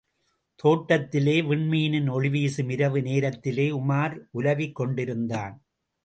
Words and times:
தோட்டத்திலே, 0.55 1.41
விண்மீனின் 1.41 2.09
ஒளிவீசும் 2.09 2.69
இரவு 2.69 3.01
நேரத்திலே, 3.01 3.71
உமார் 3.71 4.17
உலவிக் 4.31 4.75
கொண்டிருந்தான். 4.75 5.63